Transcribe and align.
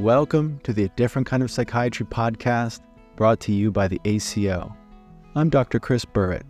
Welcome 0.00 0.60
to 0.62 0.72
the 0.72 0.88
Different 0.96 1.28
Kind 1.28 1.42
of 1.42 1.50
Psychiatry 1.50 2.06
podcast 2.06 2.80
brought 3.16 3.38
to 3.40 3.52
you 3.52 3.70
by 3.70 3.86
the 3.86 4.00
ACO. 4.06 4.74
I'm 5.34 5.50
Dr. 5.50 5.78
Chris 5.78 6.06
Burritt. 6.06 6.44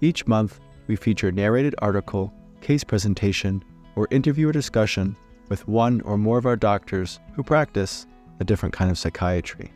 Each 0.00 0.26
month, 0.26 0.58
we 0.88 0.96
feature 0.96 1.28
a 1.28 1.32
narrated 1.32 1.76
article, 1.78 2.34
case 2.62 2.82
presentation, 2.82 3.62
or 3.94 4.08
interview 4.10 4.48
or 4.48 4.52
discussion 4.52 5.14
with 5.48 5.68
one 5.68 6.00
or 6.00 6.18
more 6.18 6.36
of 6.36 6.46
our 6.46 6.56
doctors 6.56 7.20
who 7.36 7.44
practice 7.44 8.08
a 8.40 8.44
different 8.44 8.74
kind 8.74 8.90
of 8.90 8.98
psychiatry. 8.98 9.72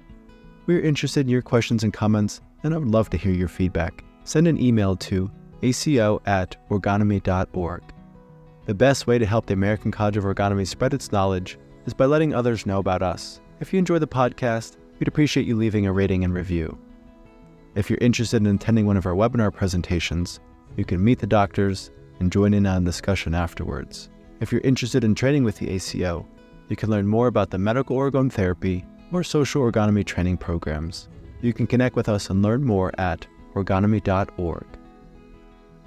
We're 0.66 0.80
interested 0.80 1.20
in 1.20 1.28
your 1.28 1.40
questions 1.40 1.84
and 1.84 1.92
comments, 1.92 2.40
and 2.64 2.74
I 2.74 2.78
would 2.78 2.88
love 2.88 3.10
to 3.10 3.16
hear 3.16 3.32
your 3.32 3.46
feedback. 3.46 4.02
Send 4.24 4.48
an 4.48 4.60
email 4.60 4.96
to 4.96 5.30
aco 5.62 6.20
at 6.26 6.56
orgonomy.org. 6.68 7.82
The 8.66 8.74
best 8.74 9.06
way 9.06 9.18
to 9.18 9.24
help 9.24 9.46
the 9.46 9.54
American 9.54 9.92
College 9.92 10.16
of 10.16 10.24
Orgonomy 10.24 10.66
spread 10.66 10.94
its 10.94 11.12
knowledge 11.12 11.58
is 11.88 11.94
by 11.94 12.04
letting 12.04 12.34
others 12.34 12.66
know 12.66 12.78
about 12.78 13.00
us. 13.00 13.40
If 13.60 13.72
you 13.72 13.78
enjoy 13.78 13.98
the 13.98 14.06
podcast, 14.06 14.76
we'd 14.98 15.08
appreciate 15.08 15.46
you 15.46 15.56
leaving 15.56 15.86
a 15.86 15.92
rating 15.92 16.22
and 16.22 16.34
review. 16.34 16.76
If 17.76 17.88
you're 17.88 17.98
interested 18.02 18.36
in 18.36 18.54
attending 18.54 18.84
one 18.84 18.98
of 18.98 19.06
our 19.06 19.14
webinar 19.14 19.50
presentations, 19.54 20.38
you 20.76 20.84
can 20.84 21.02
meet 21.02 21.18
the 21.18 21.26
doctors 21.26 21.90
and 22.20 22.30
join 22.30 22.52
in 22.52 22.66
on 22.66 22.84
discussion 22.84 23.34
afterwards. 23.34 24.10
If 24.40 24.52
you're 24.52 24.60
interested 24.60 25.02
in 25.02 25.14
training 25.14 25.44
with 25.44 25.56
the 25.56 25.70
ACO, 25.70 26.28
you 26.68 26.76
can 26.76 26.90
learn 26.90 27.06
more 27.06 27.26
about 27.26 27.48
the 27.48 27.56
medical 27.56 27.96
orgone 27.96 28.30
therapy 28.30 28.84
or 29.10 29.24
social 29.24 29.62
orgonomy 29.62 30.04
training 30.04 30.36
programs. 30.36 31.08
You 31.40 31.54
can 31.54 31.66
connect 31.66 31.96
with 31.96 32.10
us 32.10 32.28
and 32.28 32.42
learn 32.42 32.62
more 32.62 32.92
at 33.00 33.26
orgonomy.org. 33.54 34.66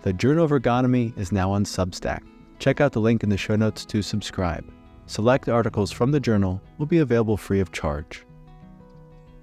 The 0.01 0.13
Journal 0.13 0.45
of 0.45 0.51
Orgonomy 0.51 1.15
is 1.15 1.31
now 1.31 1.51
on 1.51 1.63
Substack. 1.63 2.23
Check 2.57 2.81
out 2.81 2.91
the 2.91 3.01
link 3.01 3.21
in 3.21 3.29
the 3.29 3.37
show 3.37 3.55
notes 3.55 3.85
to 3.85 4.01
subscribe. 4.01 4.65
Select 5.05 5.49
articles 5.49 5.91
from 5.91 6.11
the 6.11 6.19
journal 6.19 6.61
will 6.77 6.85
be 6.85 6.99
available 6.99 7.37
free 7.37 7.59
of 7.59 7.71
charge. 7.71 8.25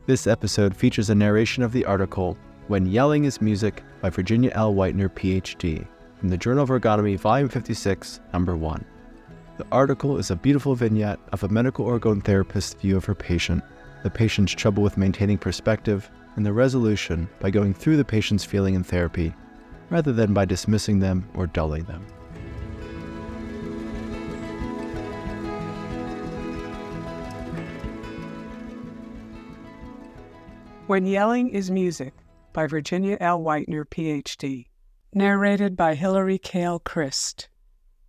This 0.06 0.27
episode 0.27 0.75
features 0.75 1.11
a 1.11 1.14
narration 1.14 1.62
of 1.62 1.73
the 1.73 1.84
article 1.84 2.37
When 2.69 2.87
Yelling 2.87 3.25
is 3.25 3.42
Music 3.42 3.83
by 4.01 4.09
Virginia 4.09 4.51
L. 4.55 4.73
Whitener, 4.75 5.09
PhD, 5.11 5.86
from 6.19 6.29
the 6.31 6.39
Journal 6.39 6.62
of 6.64 6.70
Orgonomy, 6.70 7.19
Volume 7.19 7.48
56, 7.48 8.20
Number 8.33 8.56
1. 8.56 8.84
The 9.59 9.67
article 9.70 10.17
is 10.19 10.31
a 10.31 10.36
beautiful 10.36 10.75
vignette 10.75 11.19
of 11.33 11.42
a 11.42 11.48
medical 11.48 11.84
orgone 11.84 12.25
therapist's 12.25 12.81
view 12.81 12.97
of 12.97 13.05
her 13.05 13.14
patient, 13.14 13.62
the 14.03 14.11
patient's 14.11 14.53
trouble 14.53 14.83
with 14.83 14.97
maintaining 14.97 15.36
perspective, 15.36 16.11
and 16.36 16.47
the 16.47 16.53
resolution 16.53 17.29
by 17.41 17.51
going 17.51 17.75
through 17.75 17.97
the 17.97 18.05
patient's 18.05 18.45
feeling 18.45 18.75
in 18.75 18.84
therapy, 18.84 19.34
rather 19.91 20.12
than 20.12 20.33
by 20.33 20.45
dismissing 20.45 21.01
them 21.01 21.29
or 21.34 21.47
dulling 21.48 21.84
them. 21.84 22.06
When 30.89 31.05
Yelling 31.05 31.50
is 31.50 31.70
Music 31.70 32.14
by 32.55 32.67
Virginia 32.67 33.19
L. 33.20 33.41
Whitener, 33.41 33.84
Ph.D. 33.91 34.70
Narrated 35.12 35.77
by 35.77 35.95
Hilary 35.95 36.39
Kayle 36.39 36.78
Crist. 36.78 37.50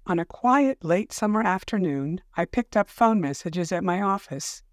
On 0.07 0.17
a 0.17 0.23
quiet 0.23 0.81
late 0.81 1.11
summer 1.11 1.41
afternoon, 1.41 2.21
I 2.37 2.45
picked 2.45 2.77
up 2.77 2.89
phone 2.89 3.19
messages 3.19 3.73
at 3.73 3.83
my 3.83 4.01
office. 4.01 4.63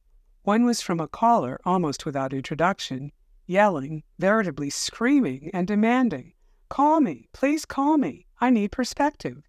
One 0.44 0.64
was 0.64 0.80
from 0.80 1.00
a 1.00 1.08
caller 1.08 1.58
almost 1.64 2.06
without 2.06 2.32
introduction, 2.32 3.10
yelling, 3.44 4.04
veritably 4.20 4.70
screaming 4.70 5.50
and 5.52 5.66
demanding, 5.66 6.32
Call 6.68 7.00
me, 7.00 7.28
please 7.32 7.64
call 7.64 7.98
me. 7.98 8.28
I 8.41 8.50
need 8.50 8.70
perspective. 8.70 9.42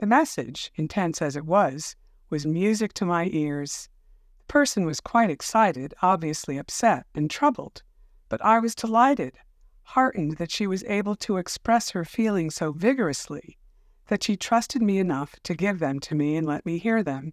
The 0.00 0.06
message, 0.06 0.72
intense 0.76 1.20
as 1.20 1.36
it 1.36 1.44
was, 1.44 1.96
was 2.30 2.46
music 2.46 2.94
to 2.94 3.04
my 3.04 3.28
ears. 3.30 3.90
The 4.46 4.52
person 4.52 4.84
was 4.84 5.00
quite 5.00 5.30
excited, 5.30 5.94
obviously 6.02 6.58
upset 6.58 7.06
and 7.14 7.30
troubled, 7.30 7.82
but 8.28 8.44
I 8.44 8.58
was 8.58 8.74
delighted, 8.74 9.38
heartened 9.82 10.36
that 10.36 10.50
she 10.50 10.66
was 10.66 10.84
able 10.84 11.16
to 11.16 11.38
express 11.38 11.90
her 11.90 12.04
feelings 12.04 12.54
so 12.54 12.70
vigorously, 12.70 13.58
that 14.08 14.22
she 14.22 14.36
trusted 14.36 14.82
me 14.82 14.98
enough 14.98 15.34
to 15.44 15.54
give 15.54 15.78
them 15.78 15.98
to 16.00 16.14
me 16.14 16.36
and 16.36 16.46
let 16.46 16.64
me 16.64 16.78
hear 16.78 17.02
them, 17.02 17.32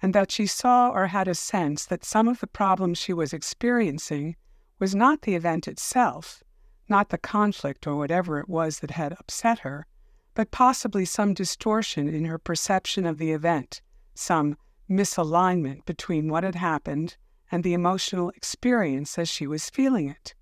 and 0.00 0.14
that 0.14 0.30
she 0.30 0.46
saw 0.46 0.88
or 0.90 1.08
had 1.08 1.28
a 1.28 1.34
sense 1.34 1.84
that 1.84 2.04
some 2.04 2.28
of 2.28 2.40
the 2.40 2.46
problems 2.46 2.96
she 2.96 3.12
was 3.12 3.32
experiencing 3.32 4.36
was 4.78 4.94
not 4.94 5.22
the 5.22 5.34
event 5.34 5.68
itself, 5.68 6.42
not 6.88 7.10
the 7.10 7.18
conflict 7.18 7.86
or 7.86 7.96
whatever 7.96 8.38
it 8.38 8.48
was 8.48 8.78
that 8.78 8.92
had 8.92 9.12
upset 9.18 9.58
her, 9.58 9.86
but 10.34 10.50
possibly 10.50 11.04
some 11.04 11.34
distortion 11.34 12.08
in 12.08 12.24
her 12.24 12.38
perception 12.38 13.04
of 13.04 13.18
the 13.18 13.32
event, 13.32 13.82
some 14.14 14.56
misalignment 14.92 15.84
between 15.86 16.28
what 16.28 16.44
had 16.44 16.54
happened 16.54 17.16
and 17.50 17.64
the 17.64 17.74
emotional 17.74 18.30
experience 18.30 19.18
as 19.18 19.28
she 19.28 19.46
was 19.46 19.70
feeling 19.70 20.08
it. 20.08 20.34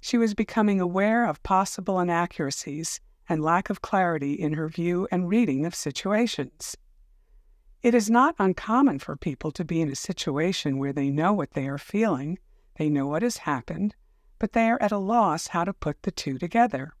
She 0.00 0.18
was 0.18 0.34
becoming 0.34 0.80
aware 0.80 1.26
of 1.26 1.42
possible 1.42 1.98
inaccuracies 2.00 3.00
and 3.28 3.42
lack 3.42 3.70
of 3.70 3.82
clarity 3.82 4.34
in 4.34 4.52
her 4.52 4.68
view 4.68 5.08
and 5.10 5.28
reading 5.28 5.66
of 5.66 5.74
situations. 5.74 6.76
It 7.82 7.94
is 7.94 8.08
not 8.08 8.34
uncommon 8.38 9.00
for 9.00 9.16
people 9.16 9.50
to 9.52 9.64
be 9.64 9.80
in 9.80 9.90
a 9.90 9.96
situation 9.96 10.78
where 10.78 10.92
they 10.92 11.10
know 11.10 11.32
what 11.32 11.52
they 11.52 11.66
are 11.66 11.78
feeling, 11.78 12.38
they 12.76 12.88
know 12.88 13.06
what 13.06 13.22
has 13.22 13.38
happened, 13.38 13.94
but 14.38 14.52
they 14.52 14.70
are 14.70 14.80
at 14.82 14.92
a 14.92 14.98
loss 14.98 15.48
how 15.48 15.64
to 15.64 15.72
put 15.72 16.02
the 16.02 16.10
two 16.10 16.38
together. 16.38 16.92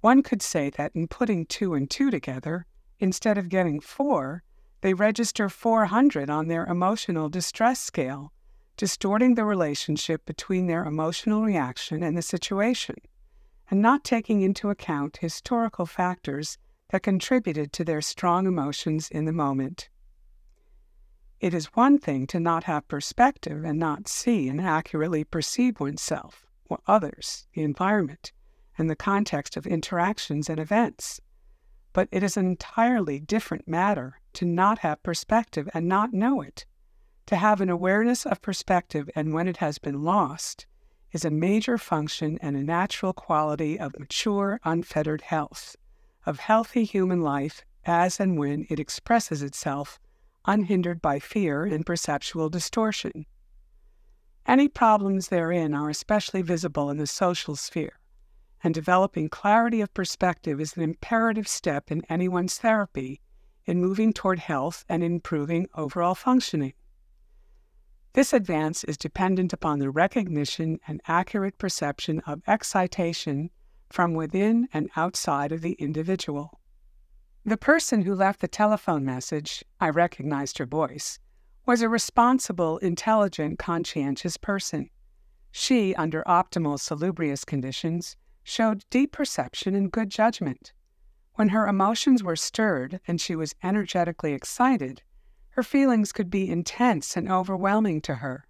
One 0.00 0.22
could 0.22 0.42
say 0.42 0.70
that 0.70 0.92
in 0.94 1.08
putting 1.08 1.46
two 1.46 1.74
and 1.74 1.90
two 1.90 2.10
together, 2.10 2.66
instead 3.00 3.38
of 3.38 3.48
getting 3.48 3.80
four, 3.80 4.42
they 4.80 4.94
register 4.94 5.48
400 5.48 6.30
on 6.30 6.48
their 6.48 6.64
emotional 6.66 7.28
distress 7.28 7.80
scale, 7.80 8.32
distorting 8.76 9.34
the 9.34 9.44
relationship 9.44 10.24
between 10.24 10.66
their 10.66 10.84
emotional 10.84 11.42
reaction 11.42 12.02
and 12.02 12.16
the 12.16 12.22
situation, 12.22 12.96
and 13.70 13.82
not 13.82 14.04
taking 14.04 14.40
into 14.40 14.70
account 14.70 15.18
historical 15.18 15.84
factors 15.84 16.58
that 16.90 17.02
contributed 17.02 17.72
to 17.72 17.84
their 17.84 18.00
strong 18.00 18.46
emotions 18.46 19.08
in 19.10 19.24
the 19.24 19.32
moment. 19.32 19.88
It 21.40 21.54
is 21.54 21.66
one 21.66 21.98
thing 21.98 22.26
to 22.28 22.40
not 22.40 22.64
have 22.64 22.88
perspective 22.88 23.64
and 23.64 23.78
not 23.78 24.08
see 24.08 24.48
and 24.48 24.60
accurately 24.60 25.24
perceive 25.24 25.80
oneself, 25.80 26.46
or 26.68 26.80
others, 26.86 27.46
the 27.54 27.62
environment, 27.62 28.32
and 28.76 28.88
the 28.88 28.96
context 28.96 29.56
of 29.56 29.66
interactions 29.66 30.48
and 30.48 30.58
events. 30.58 31.20
But 31.92 32.08
it 32.10 32.22
is 32.22 32.36
an 32.36 32.46
entirely 32.46 33.18
different 33.20 33.68
matter 33.68 34.20
to 34.38 34.44
not 34.44 34.78
have 34.78 35.02
perspective 35.02 35.68
and 35.74 35.88
not 35.88 36.12
know 36.12 36.40
it. 36.40 36.64
To 37.26 37.34
have 37.34 37.60
an 37.60 37.68
awareness 37.68 38.24
of 38.24 38.40
perspective 38.40 39.10
and 39.16 39.34
when 39.34 39.48
it 39.48 39.56
has 39.56 39.78
been 39.78 40.04
lost 40.04 40.64
is 41.10 41.24
a 41.24 41.30
major 41.30 41.76
function 41.76 42.38
and 42.40 42.54
a 42.54 42.62
natural 42.62 43.12
quality 43.12 43.80
of 43.80 43.98
mature, 43.98 44.60
unfettered 44.62 45.22
health, 45.22 45.74
of 46.24 46.38
healthy 46.38 46.84
human 46.84 47.20
life 47.20 47.64
as 47.84 48.20
and 48.20 48.38
when 48.38 48.64
it 48.70 48.78
expresses 48.78 49.42
itself 49.42 49.98
unhindered 50.46 51.02
by 51.02 51.18
fear 51.18 51.64
and 51.64 51.84
perceptual 51.84 52.48
distortion. 52.48 53.26
Any 54.46 54.68
problems 54.68 55.30
therein 55.30 55.74
are 55.74 55.90
especially 55.90 56.42
visible 56.42 56.90
in 56.90 56.98
the 56.98 57.08
social 57.08 57.56
sphere, 57.56 57.98
and 58.62 58.72
developing 58.72 59.30
clarity 59.30 59.80
of 59.80 59.92
perspective 59.92 60.60
is 60.60 60.76
an 60.76 60.84
imperative 60.84 61.48
step 61.48 61.90
in 61.90 62.04
anyone's 62.08 62.58
therapy 62.58 63.20
in 63.68 63.80
moving 63.80 64.14
toward 64.14 64.38
health 64.38 64.84
and 64.88 65.04
improving 65.04 65.68
overall 65.74 66.14
functioning. 66.14 66.72
This 68.14 68.32
advance 68.32 68.82
is 68.84 68.96
dependent 68.96 69.52
upon 69.52 69.78
the 69.78 69.90
recognition 69.90 70.80
and 70.88 71.02
accurate 71.06 71.58
perception 71.58 72.20
of 72.20 72.40
excitation 72.46 73.50
from 73.90 74.14
within 74.14 74.68
and 74.72 74.88
outside 74.96 75.52
of 75.52 75.60
the 75.60 75.74
individual. 75.74 76.58
The 77.44 77.58
person 77.58 78.02
who 78.02 78.14
left 78.14 78.40
the 78.40 78.48
telephone 78.48 79.04
message, 79.04 79.62
I 79.80 79.90
recognized 79.90 80.56
her 80.58 80.66
voice, 80.66 81.18
was 81.66 81.82
a 81.82 81.90
responsible, 81.90 82.78
intelligent, 82.78 83.58
conscientious 83.58 84.38
person. 84.38 84.88
She, 85.50 85.94
under 85.94 86.22
optimal 86.22 86.80
salubrious 86.80 87.44
conditions, 87.44 88.16
showed 88.42 88.84
deep 88.88 89.12
perception 89.12 89.74
and 89.74 89.92
good 89.92 90.08
judgment. 90.08 90.72
When 91.38 91.50
her 91.50 91.68
emotions 91.68 92.24
were 92.24 92.34
stirred 92.34 92.98
and 93.06 93.20
she 93.20 93.36
was 93.36 93.54
energetically 93.62 94.32
excited, 94.32 95.02
her 95.50 95.62
feelings 95.62 96.10
could 96.10 96.30
be 96.30 96.50
intense 96.50 97.16
and 97.16 97.30
overwhelming 97.30 98.00
to 98.00 98.16
her. 98.16 98.48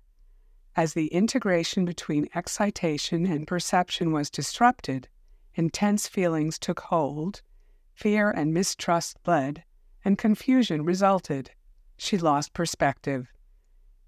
As 0.75 0.95
the 0.95 1.09
integration 1.09 1.85
between 1.85 2.31
excitation 2.35 3.27
and 3.27 3.47
perception 3.47 4.11
was 4.11 4.31
disrupted, 4.31 5.07
intense 5.55 6.09
feelings 6.09 6.59
took 6.59 6.81
hold, 6.81 7.43
fear 7.93 8.31
and 8.31 8.55
mistrust 8.55 9.19
led, 9.27 9.65
and 10.03 10.17
confusion 10.17 10.83
resulted. 10.83 11.51
She 11.99 12.17
lost 12.17 12.55
perspective. 12.55 13.29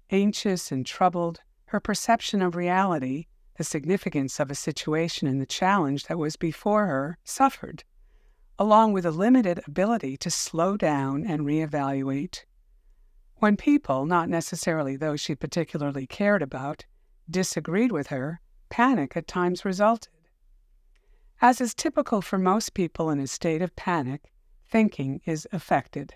Anxious 0.09 0.71
and 0.71 0.87
troubled, 0.87 1.41
her 1.65 1.79
perception 1.79 2.41
of 2.41 2.55
reality, 2.55 3.27
the 3.59 3.63
significance 3.63 4.39
of 4.39 4.49
a 4.49 4.55
situation 4.55 5.27
and 5.27 5.39
the 5.39 5.45
challenge 5.45 6.05
that 6.05 6.17
was 6.17 6.35
before 6.35 6.87
her, 6.87 7.19
suffered 7.23 7.83
along 8.61 8.93
with 8.93 9.07
a 9.07 9.09
limited 9.09 9.59
ability 9.65 10.15
to 10.15 10.29
slow 10.29 10.77
down 10.77 11.25
and 11.25 11.41
reevaluate. 11.41 12.43
When 13.37 13.57
people, 13.57 14.05
not 14.05 14.29
necessarily 14.29 14.95
those 14.95 15.19
she 15.19 15.33
particularly 15.33 16.05
cared 16.05 16.43
about, 16.43 16.85
disagreed 17.27 17.91
with 17.91 18.07
her, 18.07 18.39
panic 18.69 19.17
at 19.17 19.27
times 19.27 19.65
resulted. 19.65 20.13
As 21.41 21.59
is 21.59 21.73
typical 21.73 22.21
for 22.21 22.37
most 22.37 22.75
people 22.75 23.09
in 23.09 23.19
a 23.19 23.25
state 23.25 23.63
of 23.63 23.75
panic, 23.75 24.31
thinking 24.69 25.21
is 25.25 25.47
affected. 25.51 26.13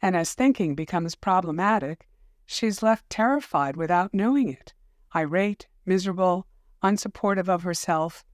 And 0.00 0.16
as 0.16 0.32
thinking 0.32 0.74
becomes 0.74 1.14
problematic, 1.14 2.08
she's 2.46 2.82
left 2.82 3.10
terrified 3.10 3.76
without 3.76 4.14
knowing 4.14 4.48
it, 4.48 4.72
irate, 5.14 5.66
miserable, 5.84 6.46
unsupportive 6.82 7.50
of 7.50 7.62
herself, 7.62 8.24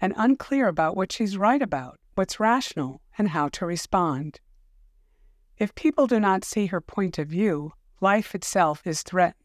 and 0.00 0.14
unclear 0.16 0.68
about 0.68 0.96
what 0.96 1.10
she's 1.10 1.36
right 1.36 1.62
about, 1.62 1.98
what's 2.14 2.40
rational, 2.40 3.00
and 3.16 3.28
how 3.28 3.48
to 3.48 3.66
respond. 3.66 4.40
If 5.58 5.74
people 5.74 6.06
do 6.06 6.18
not 6.18 6.44
see 6.44 6.66
her 6.66 6.80
point 6.80 7.18
of 7.18 7.28
view, 7.28 7.72
life 8.00 8.34
itself 8.34 8.86
is 8.86 9.02
threatened. 9.02 9.36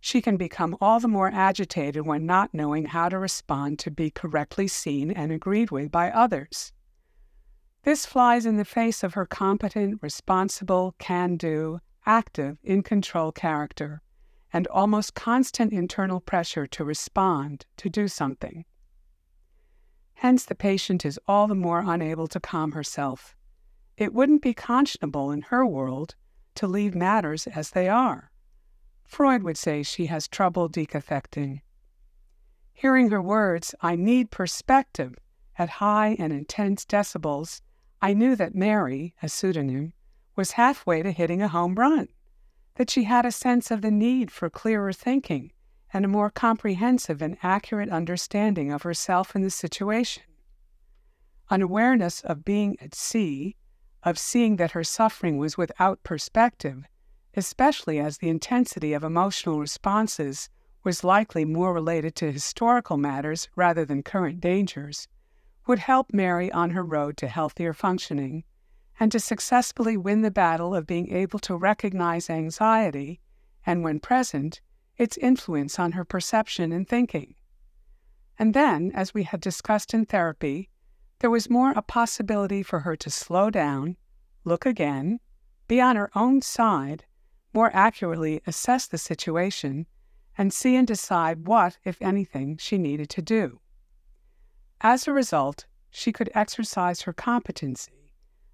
She 0.00 0.22
can 0.22 0.36
become 0.38 0.76
all 0.80 0.98
the 0.98 1.08
more 1.08 1.30
agitated 1.32 2.06
when 2.06 2.24
not 2.24 2.54
knowing 2.54 2.86
how 2.86 3.10
to 3.10 3.18
respond 3.18 3.78
to 3.80 3.90
be 3.90 4.10
correctly 4.10 4.66
seen 4.66 5.10
and 5.10 5.30
agreed 5.30 5.70
with 5.70 5.90
by 5.90 6.10
others. 6.10 6.72
This 7.82 8.06
flies 8.06 8.46
in 8.46 8.56
the 8.56 8.64
face 8.64 9.02
of 9.02 9.14
her 9.14 9.26
competent, 9.26 9.98
responsible, 10.02 10.94
can 10.98 11.36
do, 11.36 11.80
active, 12.06 12.58
in 12.62 12.82
control 12.82 13.30
character, 13.30 14.02
and 14.52 14.66
almost 14.68 15.14
constant 15.14 15.72
internal 15.72 16.20
pressure 16.20 16.66
to 16.66 16.84
respond, 16.84 17.66
to 17.76 17.88
do 17.88 18.08
something. 18.08 18.64
Hence, 20.20 20.44
the 20.44 20.54
patient 20.54 21.06
is 21.06 21.18
all 21.26 21.46
the 21.46 21.54
more 21.54 21.82
unable 21.86 22.28
to 22.28 22.38
calm 22.38 22.72
herself. 22.72 23.34
It 23.96 24.12
wouldn't 24.12 24.42
be 24.42 24.52
conscionable 24.52 25.32
in 25.32 25.40
her 25.48 25.64
world 25.64 26.14
to 26.56 26.66
leave 26.66 26.94
matters 26.94 27.46
as 27.46 27.70
they 27.70 27.88
are. 27.88 28.30
Freud 29.02 29.42
would 29.42 29.56
say 29.56 29.82
she 29.82 30.06
has 30.06 30.28
trouble 30.28 30.68
decathecting. 30.68 31.62
Hearing 32.74 33.08
her 33.08 33.22
words, 33.22 33.74
I 33.80 33.96
need 33.96 34.30
perspective, 34.30 35.14
at 35.56 35.80
high 35.80 36.16
and 36.18 36.34
intense 36.34 36.84
decibels, 36.84 37.62
I 38.02 38.12
knew 38.12 38.36
that 38.36 38.54
Mary, 38.54 39.14
a 39.22 39.28
pseudonym, 39.30 39.94
was 40.36 40.52
halfway 40.52 41.02
to 41.02 41.12
hitting 41.12 41.40
a 41.40 41.48
home 41.48 41.76
run, 41.76 42.08
that 42.74 42.90
she 42.90 43.04
had 43.04 43.24
a 43.24 43.32
sense 43.32 43.70
of 43.70 43.80
the 43.80 43.90
need 43.90 44.30
for 44.30 44.50
clearer 44.50 44.92
thinking 44.92 45.52
and 45.92 46.04
a 46.04 46.08
more 46.08 46.30
comprehensive 46.30 47.20
and 47.20 47.36
accurate 47.42 47.88
understanding 47.90 48.70
of 48.72 48.82
herself 48.82 49.34
and 49.34 49.44
the 49.44 49.50
situation. 49.50 50.22
An 51.50 51.62
awareness 51.62 52.20
of 52.20 52.44
being 52.44 52.76
at 52.80 52.94
sea, 52.94 53.56
of 54.02 54.18
seeing 54.18 54.56
that 54.56 54.70
her 54.72 54.84
suffering 54.84 55.36
was 55.36 55.58
without 55.58 56.02
perspective, 56.02 56.84
especially 57.34 57.98
as 57.98 58.18
the 58.18 58.28
intensity 58.28 58.92
of 58.92 59.04
emotional 59.04 59.58
responses 59.58 60.48
was 60.84 61.04
likely 61.04 61.44
more 61.44 61.74
related 61.74 62.14
to 62.16 62.32
historical 62.32 62.96
matters 62.96 63.48
rather 63.54 63.84
than 63.84 64.02
current 64.02 64.40
dangers, 64.40 65.08
would 65.66 65.80
help 65.80 66.12
Mary 66.12 66.50
on 66.52 66.70
her 66.70 66.82
road 66.82 67.16
to 67.18 67.28
healthier 67.28 67.72
functioning 67.72 68.44
and 68.98 69.12
to 69.12 69.20
successfully 69.20 69.96
win 69.96 70.22
the 70.22 70.30
battle 70.30 70.74
of 70.74 70.86
being 70.86 71.12
able 71.12 71.38
to 71.38 71.56
recognize 71.56 72.30
anxiety 72.30 73.20
and, 73.66 73.82
when 73.82 74.00
present, 74.00 74.60
its 75.00 75.16
influence 75.16 75.78
on 75.78 75.92
her 75.92 76.04
perception 76.04 76.72
and 76.72 76.86
thinking. 76.86 77.34
And 78.38 78.52
then, 78.52 78.92
as 78.94 79.14
we 79.14 79.22
had 79.22 79.40
discussed 79.40 79.94
in 79.94 80.04
therapy, 80.04 80.68
there 81.20 81.30
was 81.30 81.48
more 81.48 81.70
a 81.70 81.80
possibility 81.80 82.62
for 82.62 82.80
her 82.80 82.96
to 82.96 83.08
slow 83.08 83.48
down, 83.48 83.96
look 84.44 84.66
again, 84.66 85.18
be 85.68 85.80
on 85.80 85.96
her 85.96 86.10
own 86.14 86.42
side, 86.42 87.06
more 87.54 87.70
accurately 87.74 88.42
assess 88.46 88.86
the 88.86 88.98
situation, 88.98 89.86
and 90.36 90.52
see 90.52 90.76
and 90.76 90.86
decide 90.86 91.46
what, 91.46 91.78
if 91.82 91.96
anything, 92.02 92.58
she 92.58 92.76
needed 92.76 93.08
to 93.08 93.22
do. 93.22 93.58
As 94.82 95.08
a 95.08 95.14
result, 95.14 95.64
she 95.90 96.12
could 96.12 96.30
exercise 96.34 97.02
her 97.02 97.14
competency, 97.14 98.12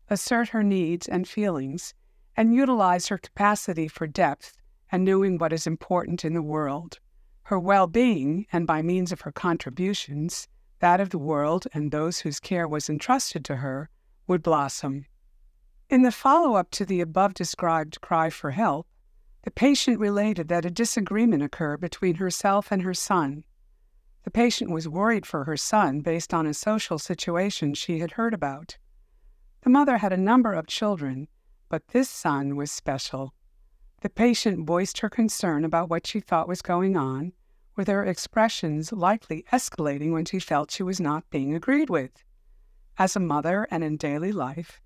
assert 0.08 0.50
her 0.50 0.62
needs 0.62 1.08
and 1.08 1.26
feelings, 1.26 1.92
and 2.36 2.54
utilize 2.54 3.08
her 3.08 3.18
capacity 3.18 3.88
for 3.88 4.06
depth 4.06 4.56
and 4.90 5.04
knowing 5.04 5.38
what 5.38 5.52
is 5.52 5.66
important 5.66 6.24
in 6.24 6.34
the 6.34 6.42
world. 6.42 6.98
Her 7.44 7.58
well 7.58 7.86
being, 7.86 8.46
and 8.52 8.66
by 8.66 8.82
means 8.82 9.12
of 9.12 9.22
her 9.22 9.32
contributions, 9.32 10.48
that 10.80 11.00
of 11.00 11.10
the 11.10 11.18
world 11.18 11.66
and 11.72 11.90
those 11.90 12.20
whose 12.20 12.40
care 12.40 12.68
was 12.68 12.88
entrusted 12.88 13.44
to 13.44 13.56
her, 13.56 13.88
would 14.26 14.42
blossom. 14.42 15.06
In 15.88 16.02
the 16.02 16.10
follow 16.10 16.56
up 16.56 16.70
to 16.72 16.84
the 16.84 17.00
above 17.00 17.34
described 17.34 18.00
cry 18.00 18.30
for 18.30 18.50
help, 18.50 18.86
the 19.44 19.52
patient 19.52 20.00
related 20.00 20.48
that 20.48 20.64
a 20.64 20.70
disagreement 20.70 21.44
occurred 21.44 21.80
between 21.80 22.16
herself 22.16 22.72
and 22.72 22.82
her 22.82 22.94
son. 22.94 23.44
The 24.24 24.32
patient 24.32 24.72
was 24.72 24.88
worried 24.88 25.24
for 25.24 25.44
her 25.44 25.56
son 25.56 26.00
based 26.00 26.34
on 26.34 26.48
a 26.48 26.52
social 26.52 26.98
situation 26.98 27.74
she 27.74 28.00
had 28.00 28.12
heard 28.12 28.34
about. 28.34 28.76
The 29.62 29.70
mother 29.70 29.98
had 29.98 30.12
a 30.12 30.16
number 30.16 30.52
of 30.52 30.66
children, 30.66 31.28
but 31.68 31.86
this 31.88 32.10
son 32.10 32.56
was 32.56 32.72
special. 32.72 33.34
The 34.06 34.10
patient 34.10 34.64
voiced 34.64 35.00
her 35.00 35.08
concern 35.08 35.64
about 35.64 35.90
what 35.90 36.06
she 36.06 36.20
thought 36.20 36.46
was 36.46 36.62
going 36.62 36.96
on, 36.96 37.32
with 37.74 37.88
her 37.88 38.04
expressions 38.04 38.92
likely 38.92 39.44
escalating 39.50 40.12
when 40.12 40.24
she 40.24 40.38
felt 40.38 40.70
she 40.70 40.84
was 40.84 41.00
not 41.00 41.28
being 41.28 41.56
agreed 41.56 41.90
with. 41.90 42.22
As 42.98 43.16
a 43.16 43.18
mother 43.18 43.66
and 43.68 43.82
in 43.82 43.96
daily 43.96 44.30
life, 44.30 44.80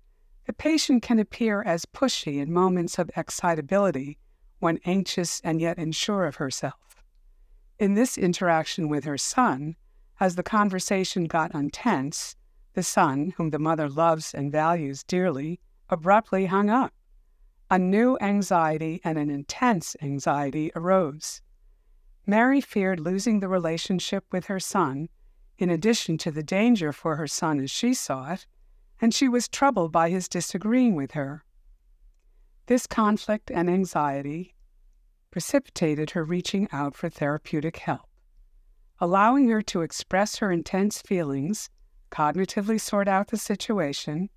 the 0.47 0.53
patient 0.53 1.03
can 1.03 1.19
appear 1.19 1.61
as 1.61 1.85
pushy 1.85 2.39
in 2.39 2.51
moments 2.51 2.97
of 2.97 3.11
excitability 3.15 4.17
when 4.57 4.79
anxious 4.85 5.39
and 5.43 5.61
yet 5.61 5.77
unsure 5.77 6.25
of 6.25 6.37
herself. 6.37 7.03
In 7.77 7.93
this 7.93 8.17
interaction 8.17 8.89
with 8.89 9.03
her 9.03 9.19
son, 9.19 9.75
as 10.19 10.35
the 10.35 10.41
conversation 10.41 11.25
got 11.25 11.53
intense, 11.53 12.35
the 12.73 12.81
son, 12.81 13.35
whom 13.37 13.51
the 13.51 13.59
mother 13.59 13.87
loves 13.87 14.33
and 14.33 14.51
values 14.51 15.03
dearly, 15.03 15.59
abruptly 15.89 16.47
hung 16.47 16.71
up. 16.71 16.91
A 17.71 17.79
new 17.79 18.17
anxiety 18.19 18.99
and 19.01 19.17
an 19.17 19.29
intense 19.29 19.95
anxiety 20.01 20.73
arose. 20.75 21.41
Mary 22.27 22.59
feared 22.59 22.99
losing 22.99 23.39
the 23.39 23.47
relationship 23.47 24.25
with 24.29 24.47
her 24.47 24.59
son, 24.59 25.07
in 25.57 25.69
addition 25.69 26.17
to 26.17 26.31
the 26.31 26.43
danger 26.43 26.91
for 26.91 27.15
her 27.15 27.27
son 27.27 27.61
as 27.61 27.71
she 27.71 27.93
saw 27.93 28.33
it, 28.33 28.45
and 28.99 29.13
she 29.13 29.29
was 29.29 29.47
troubled 29.47 29.93
by 29.93 30.09
his 30.09 30.27
disagreeing 30.27 30.95
with 30.95 31.11
her. 31.11 31.45
This 32.65 32.85
conflict 32.85 33.49
and 33.49 33.69
anxiety 33.69 34.53
precipitated 35.31 36.11
her 36.11 36.25
reaching 36.25 36.67
out 36.73 36.93
for 36.93 37.07
therapeutic 37.07 37.77
help, 37.77 38.09
allowing 38.99 39.47
her 39.47 39.61
to 39.61 39.81
express 39.81 40.39
her 40.39 40.51
intense 40.51 41.01
feelings, 41.01 41.69
cognitively 42.11 42.81
sort 42.81 43.07
out 43.07 43.29
the 43.29 43.37
situation, 43.37 44.29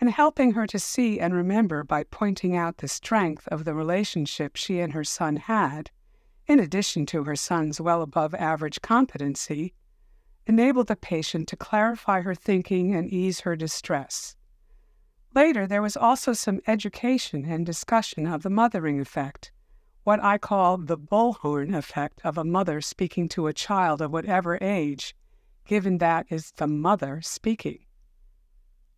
and 0.00 0.10
helping 0.10 0.52
her 0.52 0.66
to 0.66 0.78
see 0.78 1.18
and 1.18 1.34
remember 1.34 1.82
by 1.82 2.04
pointing 2.04 2.56
out 2.56 2.78
the 2.78 2.88
strength 2.88 3.48
of 3.48 3.64
the 3.64 3.74
relationship 3.74 4.56
she 4.56 4.80
and 4.80 4.92
her 4.92 5.04
son 5.04 5.36
had, 5.36 5.90
in 6.46 6.60
addition 6.60 7.06
to 7.06 7.24
her 7.24 7.36
son's 7.36 7.80
well 7.80 8.02
above 8.02 8.34
average 8.34 8.82
competency, 8.82 9.74
enabled 10.46 10.86
the 10.86 10.96
patient 10.96 11.48
to 11.48 11.56
clarify 11.56 12.20
her 12.20 12.34
thinking 12.34 12.94
and 12.94 13.12
ease 13.12 13.40
her 13.40 13.56
distress. 13.56 14.36
Later, 15.34 15.66
there 15.66 15.82
was 15.82 15.96
also 15.96 16.32
some 16.32 16.60
education 16.66 17.44
and 17.44 17.66
discussion 17.66 18.26
of 18.26 18.42
the 18.42 18.50
mothering 18.50 19.00
effect, 19.00 19.50
what 20.04 20.22
I 20.22 20.38
call 20.38 20.78
the 20.78 20.96
bullhorn 20.96 21.76
effect 21.76 22.20
of 22.24 22.38
a 22.38 22.44
mother 22.44 22.80
speaking 22.80 23.28
to 23.30 23.48
a 23.48 23.52
child 23.52 24.00
of 24.00 24.12
whatever 24.12 24.56
age, 24.60 25.16
given 25.66 25.98
that 25.98 26.26
is 26.30 26.52
the 26.52 26.68
mother 26.68 27.20
speaking. 27.22 27.85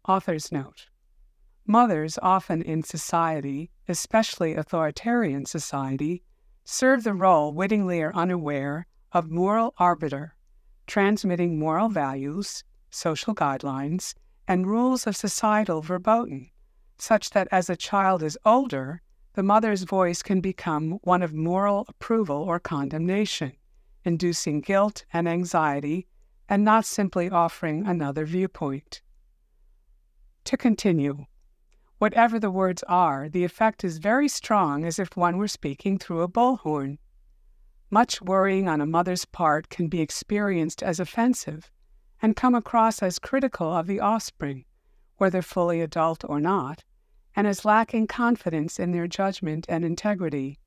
Author's 0.09 0.51
note 0.51 0.87
Mothers 1.67 2.19
often 2.23 2.63
in 2.63 2.83
society, 2.83 3.71
especially 3.89 4.55
authoritarian 4.55 5.45
society, 5.45 6.23
serve 6.65 7.05
the 7.05 7.13
role, 7.13 7.53
wittingly 7.53 8.01
or 8.01 8.15
unaware, 8.15 8.87
of 9.13 9.31
moral 9.31 9.75
arbiter, 9.77 10.35
transmitting 10.87 11.59
moral 11.59 11.91
values, 11.91 12.65
social 12.89 13.35
guidelines, 13.35 14.15
and 14.47 14.67
rules 14.67 15.07
of 15.07 15.15
societal 15.15 15.83
verboten, 15.83 16.49
such 16.97 17.29
that 17.31 17.49
as 17.53 17.69
a 17.69 17.77
child 17.77 18.23
is 18.23 18.39
older, 18.47 19.03
the 19.35 19.43
mother's 19.43 19.83
voice 19.83 20.23
can 20.23 20.41
become 20.41 20.93
one 21.03 21.23
of 21.23 21.35
moral 21.35 21.85
approval 21.87 22.43
or 22.43 22.59
condemnation, 22.59 23.53
inducing 24.07 24.63
guilt 24.63 25.05
and 25.13 25.29
anxiety, 25.29 26.07
and 26.49 26.65
not 26.65 26.87
simply 26.87 27.29
offering 27.29 27.87
another 27.87 28.25
viewpoint. 28.25 29.03
To 30.49 30.57
continue, 30.57 31.27
whatever 31.99 32.41
the 32.41 32.51
words 32.51 32.83
are, 32.85 33.29
the 33.29 33.45
effect 33.45 33.85
is 33.85 33.99
very 33.99 34.29
strong 34.29 34.83
as 34.83 34.99
if 34.99 35.15
one 35.15 35.37
were 35.37 35.47
speaking 35.47 35.99
through 35.99 36.23
a 36.23 36.29
bullhorn. 36.29 36.97
Much 37.91 38.23
worrying 38.23 38.67
on 38.67 38.81
a 38.81 38.87
mother's 38.87 39.27
part 39.27 39.69
can 39.69 39.89
be 39.89 40.01
experienced 40.01 40.83
as 40.83 40.99
offensive 40.99 41.71
and 42.23 42.35
come 42.35 42.55
across 42.55 43.03
as 43.03 43.19
critical 43.19 43.71
of 43.71 43.87
the 43.87 44.01
offspring, 44.01 44.65
whether 45.19 45.43
fully 45.43 45.83
adult 45.83 46.25
or 46.27 46.41
not, 46.41 46.83
and 47.37 47.47
as 47.47 47.67
lacking 47.67 48.07
confidence 48.07 48.79
in 48.79 48.93
their 48.93 49.07
judgment 49.07 49.67
and 49.69 49.85
integrity. 49.85 50.59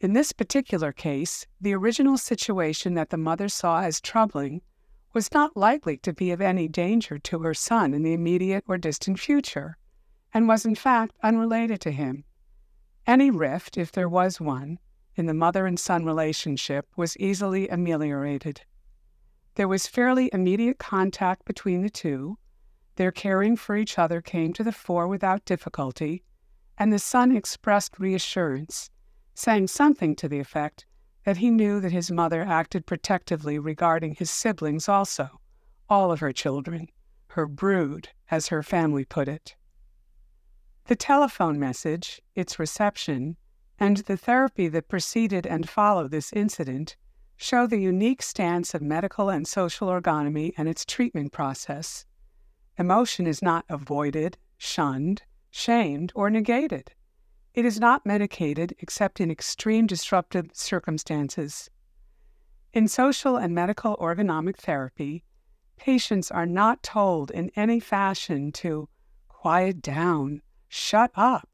In 0.00 0.14
this 0.14 0.32
particular 0.32 0.90
case, 0.90 1.46
the 1.60 1.76
original 1.76 2.18
situation 2.18 2.94
that 2.94 3.10
the 3.10 3.18
mother 3.18 3.48
saw 3.48 3.82
as 3.82 4.00
troubling 4.00 4.62
was 5.12 5.32
not 5.32 5.56
likely 5.56 5.96
to 5.98 6.12
be 6.12 6.30
of 6.30 6.40
any 6.40 6.68
danger 6.68 7.18
to 7.18 7.40
her 7.40 7.54
son 7.54 7.92
in 7.94 8.02
the 8.02 8.12
immediate 8.12 8.64
or 8.66 8.78
distant 8.78 9.18
future, 9.18 9.76
and 10.32 10.48
was 10.48 10.64
in 10.64 10.74
fact 10.74 11.14
unrelated 11.22 11.80
to 11.80 11.90
him. 11.90 12.24
Any 13.06 13.30
rift, 13.30 13.76
if 13.76 13.92
there 13.92 14.08
was 14.08 14.40
one, 14.40 14.78
in 15.14 15.26
the 15.26 15.34
mother 15.34 15.66
and 15.66 15.78
son 15.78 16.04
relationship 16.04 16.88
was 16.96 17.16
easily 17.18 17.68
ameliorated. 17.68 18.62
There 19.56 19.68
was 19.68 19.86
fairly 19.86 20.30
immediate 20.32 20.78
contact 20.78 21.44
between 21.44 21.82
the 21.82 21.90
two, 21.90 22.38
their 22.96 23.12
caring 23.12 23.56
for 23.56 23.76
each 23.76 23.98
other 23.98 24.20
came 24.20 24.52
to 24.52 24.64
the 24.64 24.72
fore 24.72 25.08
without 25.08 25.44
difficulty, 25.44 26.22
and 26.78 26.92
the 26.92 26.98
son 26.98 27.34
expressed 27.34 27.98
reassurance, 27.98 28.90
saying 29.34 29.68
something 29.68 30.14
to 30.16 30.28
the 30.28 30.40
effect 30.40 30.86
that 31.24 31.38
he 31.38 31.50
knew 31.50 31.80
that 31.80 31.92
his 31.92 32.10
mother 32.10 32.42
acted 32.42 32.86
protectively 32.86 33.58
regarding 33.58 34.14
his 34.14 34.30
siblings 34.30 34.88
also, 34.88 35.40
all 35.88 36.10
of 36.10 36.20
her 36.20 36.32
children, 36.32 36.88
her 37.28 37.46
brood, 37.46 38.08
as 38.30 38.48
her 38.48 38.62
family 38.62 39.04
put 39.04 39.28
it. 39.28 39.54
The 40.86 40.96
telephone 40.96 41.58
message, 41.58 42.20
its 42.34 42.58
reception, 42.58 43.36
and 43.78 43.98
the 43.98 44.16
therapy 44.16 44.68
that 44.68 44.88
preceded 44.88 45.46
and 45.46 45.68
followed 45.68 46.10
this 46.10 46.32
incident 46.32 46.96
show 47.36 47.66
the 47.66 47.78
unique 47.78 48.22
stance 48.22 48.74
of 48.74 48.82
medical 48.82 49.28
and 49.28 49.46
social 49.46 49.88
orgonomy 49.88 50.52
and 50.56 50.68
its 50.68 50.84
treatment 50.84 51.32
process. 51.32 52.04
Emotion 52.78 53.26
is 53.26 53.42
not 53.42 53.64
avoided, 53.68 54.38
shunned, 54.58 55.22
shamed, 55.50 56.12
or 56.14 56.30
negated. 56.30 56.92
It 57.54 57.66
is 57.66 57.78
not 57.78 58.06
medicated 58.06 58.74
except 58.78 59.20
in 59.20 59.30
extreme 59.30 59.86
disruptive 59.86 60.46
circumstances. 60.54 61.68
In 62.72 62.88
social 62.88 63.36
and 63.36 63.54
medical 63.54 63.94
orgonomic 63.98 64.56
therapy, 64.56 65.22
patients 65.76 66.30
are 66.30 66.46
not 66.46 66.82
told 66.82 67.30
in 67.30 67.50
any 67.54 67.78
fashion 67.78 68.52
to 68.52 68.88
quiet 69.28 69.82
down, 69.82 70.40
shut 70.68 71.10
up, 71.14 71.46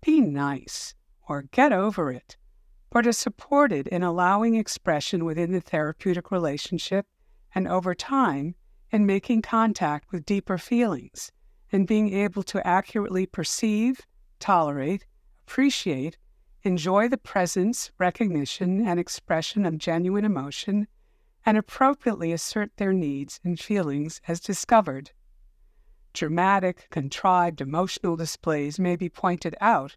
be 0.00 0.20
nice, 0.20 0.94
or 1.28 1.42
get 1.50 1.72
over 1.72 2.12
it, 2.12 2.36
but 2.90 3.06
are 3.06 3.12
supported 3.12 3.88
in 3.88 4.04
allowing 4.04 4.54
expression 4.54 5.24
within 5.24 5.50
the 5.50 5.60
therapeutic 5.60 6.30
relationship 6.30 7.06
and 7.54 7.66
over 7.66 7.92
time 7.92 8.54
in 8.92 9.04
making 9.04 9.42
contact 9.42 10.12
with 10.12 10.24
deeper 10.24 10.58
feelings 10.58 11.32
and 11.72 11.88
being 11.88 12.12
able 12.12 12.44
to 12.44 12.64
accurately 12.64 13.26
perceive, 13.26 14.06
tolerate, 14.38 15.06
appreciate, 15.50 16.16
enjoy 16.62 17.08
the 17.08 17.18
presence, 17.18 17.90
recognition, 17.98 18.86
and 18.86 19.00
expression 19.00 19.66
of 19.66 19.76
genuine 19.78 20.24
emotion, 20.24 20.86
and 21.44 21.58
appropriately 21.58 22.30
assert 22.30 22.70
their 22.76 22.92
needs 22.92 23.40
and 23.42 23.58
feelings 23.58 24.20
as 24.28 24.38
discovered. 24.38 25.10
Dramatic, 26.12 26.86
contrived 26.90 27.60
emotional 27.60 28.14
displays 28.14 28.78
may 28.78 28.94
be 28.94 29.08
pointed 29.08 29.56
out 29.60 29.96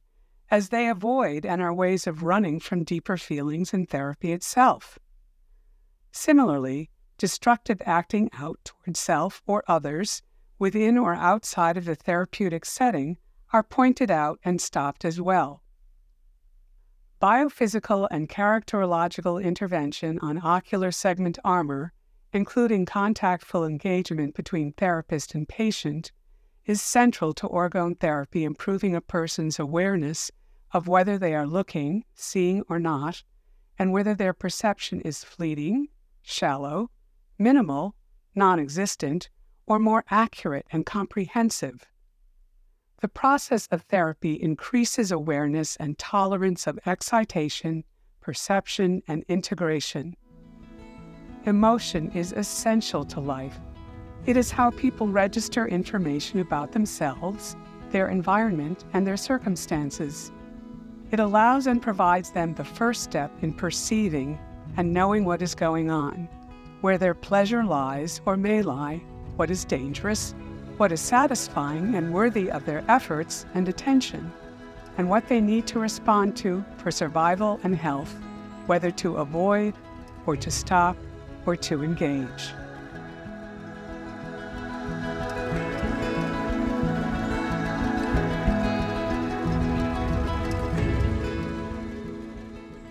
as 0.50 0.70
they 0.70 0.90
avoid 0.90 1.46
and 1.46 1.62
are 1.62 1.74
ways 1.74 2.08
of 2.08 2.24
running 2.24 2.60
from 2.60 2.84
deeper 2.84 3.16
feelings 3.16 3.76
in 3.76 3.86
therapy 3.86 4.32
itself. 4.32 4.98
Similarly, 6.12 6.90
destructive 7.20 7.80
acting 7.86 8.28
out 8.34 8.58
toward 8.64 8.98
self 8.98 9.44
or 9.46 9.64
others 9.68 10.24
within 10.58 10.98
or 10.98 11.14
outside 11.14 11.78
of 11.78 11.86
the 11.86 11.96
therapeutic 11.96 12.66
setting 12.66 13.18
are 13.54 13.64
pointed 13.64 14.10
out 14.10 14.40
and 14.44 14.60
stopped 14.60 15.06
as 15.06 15.22
well. 15.22 15.62
Biophysical 17.22 18.08
and 18.10 18.28
characterological 18.28 19.42
intervention 19.42 20.20
on 20.20 20.42
ocular 20.44 20.92
segment 20.92 21.38
armor, 21.46 21.94
including 22.34 22.86
contactful 22.86 23.64
engagement 23.64 24.34
between 24.34 24.74
therapist 24.74 25.36
and 25.36 25.48
patient, 25.48 26.12
is 26.66 26.82
central 26.82 27.34
to 27.34 27.48
orgone 27.48 27.98
therapy 28.00 28.44
improving 28.44 28.96
a 28.96 29.02
person's 29.02 29.60
awareness 29.60 30.32
of 30.72 30.88
whether 30.88 31.20
they 31.20 31.36
are 31.36 31.46
looking, 31.46 32.04
seeing, 32.16 32.64
or 32.68 32.80
not, 32.80 33.24
and 33.78 33.92
whether 33.92 34.16
their 34.16 34.34
perception 34.34 35.00
is 35.02 35.24
fleeting, 35.24 35.88
shallow, 36.24 36.90
minimal, 37.38 37.96
non 38.34 38.60
existent, 38.60 39.30
or 39.68 39.78
more 39.78 40.04
accurate 40.10 40.66
and 40.72 40.86
comprehensive. 40.86 41.86
The 43.04 43.10
process 43.10 43.68
of 43.70 43.82
therapy 43.82 44.42
increases 44.42 45.12
awareness 45.12 45.76
and 45.76 45.98
tolerance 45.98 46.68
of 46.68 46.80
excitation, 46.86 47.84
perception, 48.22 49.04
and 49.10 49.26
integration. 49.28 50.16
Emotion 51.46 52.10
is 52.12 52.32
essential 52.32 53.04
to 53.04 53.20
life. 53.20 53.60
It 54.26 54.38
is 54.38 54.52
how 54.52 54.72
people 54.72 55.10
register 55.10 55.68
information 55.68 56.40
about 56.40 56.72
themselves, 56.72 57.58
their 57.92 58.08
environment, 58.08 58.86
and 58.94 59.06
their 59.06 59.18
circumstances. 59.18 60.32
It 61.12 61.20
allows 61.20 61.68
and 61.68 61.82
provides 61.82 62.32
them 62.32 62.54
the 62.54 62.64
first 62.64 63.04
step 63.04 63.34
in 63.42 63.54
perceiving 63.54 64.40
and 64.78 64.94
knowing 64.94 65.26
what 65.26 65.42
is 65.42 65.56
going 65.56 65.92
on, 65.92 66.30
where 66.80 66.98
their 66.98 67.16
pleasure 67.16 67.66
lies 67.66 68.22
or 68.26 68.38
may 68.38 68.62
lie, 68.62 69.04
what 69.36 69.52
is 69.52 69.66
dangerous, 69.66 70.34
what 70.78 70.92
is 70.92 71.02
satisfying 71.02 71.96
and 71.96 72.14
worthy 72.14 72.50
of 72.50 72.66
their 72.66 72.84
efforts 72.88 73.46
and 73.54 73.70
attention, 73.70 74.32
and 74.98 75.10
what 75.10 75.28
they 75.28 75.40
need 75.40 75.68
to 75.68 75.80
respond 75.80 76.36
to 76.38 76.64
for 76.78 76.92
survival 76.92 77.60
and 77.64 77.76
health, 77.76 78.16
whether 78.66 78.92
to 78.92 79.18
avoid 79.18 79.74
or 80.26 80.36
to 80.36 80.50
stop 80.50 80.98
or 81.46 81.56
to 81.56 81.84
engage. 81.84 82.54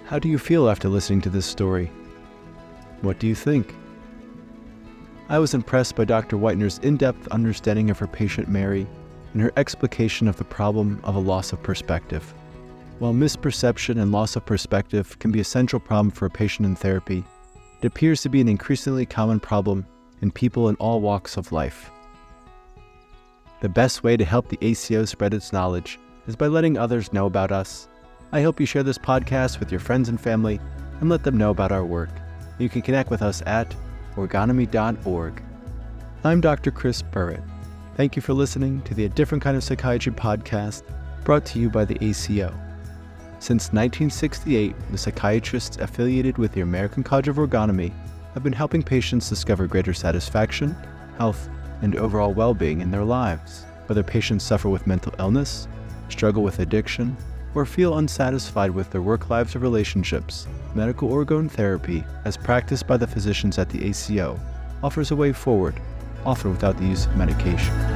How 0.06 0.18
do 0.18 0.28
you 0.28 0.38
feel 0.38 0.68
after 0.68 0.90
listening 0.90 1.22
to 1.22 1.30
this 1.30 1.46
story? 1.46 1.86
What 3.00 3.18
do 3.18 3.26
you 3.26 3.34
think? 3.34 3.74
I 5.32 5.38
was 5.38 5.54
impressed 5.54 5.96
by 5.96 6.04
Dr. 6.04 6.36
Whitener's 6.36 6.76
in 6.80 6.98
depth 6.98 7.26
understanding 7.28 7.88
of 7.88 7.98
her 7.98 8.06
patient 8.06 8.50
Mary 8.50 8.86
and 9.32 9.40
her 9.40 9.50
explication 9.56 10.28
of 10.28 10.36
the 10.36 10.44
problem 10.44 11.00
of 11.04 11.16
a 11.16 11.20
loss 11.20 11.54
of 11.54 11.62
perspective. 11.62 12.34
While 12.98 13.14
misperception 13.14 13.98
and 13.98 14.12
loss 14.12 14.36
of 14.36 14.44
perspective 14.44 15.18
can 15.20 15.32
be 15.32 15.40
a 15.40 15.44
central 15.44 15.80
problem 15.80 16.10
for 16.10 16.26
a 16.26 16.30
patient 16.30 16.66
in 16.66 16.76
therapy, 16.76 17.24
it 17.80 17.86
appears 17.86 18.20
to 18.20 18.28
be 18.28 18.42
an 18.42 18.48
increasingly 18.48 19.06
common 19.06 19.40
problem 19.40 19.86
in 20.20 20.30
people 20.30 20.68
in 20.68 20.74
all 20.74 21.00
walks 21.00 21.38
of 21.38 21.50
life. 21.50 21.90
The 23.62 23.70
best 23.70 24.02
way 24.04 24.18
to 24.18 24.26
help 24.26 24.48
the 24.48 24.58
ACO 24.60 25.06
spread 25.06 25.32
its 25.32 25.50
knowledge 25.50 25.98
is 26.26 26.36
by 26.36 26.48
letting 26.48 26.76
others 26.76 27.10
know 27.14 27.24
about 27.24 27.52
us. 27.52 27.88
I 28.32 28.42
hope 28.42 28.60
you 28.60 28.66
share 28.66 28.82
this 28.82 28.98
podcast 28.98 29.60
with 29.60 29.70
your 29.70 29.80
friends 29.80 30.10
and 30.10 30.20
family 30.20 30.60
and 31.00 31.08
let 31.08 31.24
them 31.24 31.38
know 31.38 31.48
about 31.48 31.72
our 31.72 31.86
work. 31.86 32.10
You 32.58 32.68
can 32.68 32.82
connect 32.82 33.08
with 33.08 33.22
us 33.22 33.42
at 33.46 33.74
orgonomy.org. 34.16 35.42
I'm 36.24 36.40
Dr. 36.40 36.70
Chris 36.70 37.02
Burrett. 37.02 37.42
Thank 37.96 38.16
you 38.16 38.22
for 38.22 38.32
listening 38.32 38.80
to 38.82 38.94
the 38.94 39.04
A 39.04 39.08
Different 39.08 39.42
Kind 39.42 39.56
of 39.56 39.64
Psychiatry 39.64 40.12
podcast 40.12 40.82
brought 41.24 41.44
to 41.46 41.58
you 41.58 41.68
by 41.68 41.84
the 41.84 42.02
ACO. 42.04 42.54
Since 43.38 43.72
1968, 43.72 44.74
the 44.90 44.98
psychiatrists 44.98 45.76
affiliated 45.78 46.38
with 46.38 46.52
the 46.52 46.60
American 46.60 47.02
College 47.02 47.28
of 47.28 47.36
Orgonomy 47.36 47.92
have 48.34 48.42
been 48.42 48.52
helping 48.52 48.82
patients 48.82 49.28
discover 49.28 49.66
greater 49.66 49.92
satisfaction, 49.92 50.76
health, 51.18 51.48
and 51.82 51.96
overall 51.96 52.32
well 52.32 52.54
being 52.54 52.80
in 52.80 52.90
their 52.90 53.04
lives. 53.04 53.64
Whether 53.86 54.02
patients 54.02 54.44
suffer 54.44 54.68
with 54.68 54.86
mental 54.86 55.12
illness, 55.18 55.66
struggle 56.08 56.42
with 56.42 56.60
addiction, 56.60 57.16
or 57.54 57.66
feel 57.66 57.98
unsatisfied 57.98 58.70
with 58.70 58.90
their 58.90 59.02
work 59.02 59.30
lives 59.30 59.54
or 59.54 59.58
relationships, 59.58 60.46
medical 60.74 61.10
orgone 61.10 61.50
therapy, 61.50 62.04
as 62.24 62.36
practiced 62.36 62.86
by 62.86 62.96
the 62.96 63.06
physicians 63.06 63.58
at 63.58 63.68
the 63.68 63.84
ACO, 63.84 64.38
offers 64.82 65.10
a 65.10 65.16
way 65.16 65.32
forward, 65.32 65.80
often 66.24 66.50
without 66.50 66.76
the 66.78 66.86
use 66.86 67.06
of 67.06 67.16
medication. 67.16 67.91